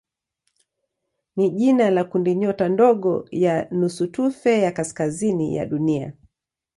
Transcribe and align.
ni 1.35 1.49
jina 1.49 1.89
la 1.89 2.03
kundinyota 2.03 2.69
ndogo 2.69 3.27
ya 3.31 3.67
nusutufe 3.71 4.59
ya 4.61 4.71
kaskazini 4.71 5.55
ya 5.55 5.65
Dunia. 5.65 6.13